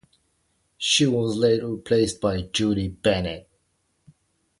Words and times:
She 0.79 1.05
was 1.05 1.35
later 1.35 1.67
replaced 1.67 2.21
by 2.21 2.41
Julie 2.41 2.87
Bennett. 2.87 3.47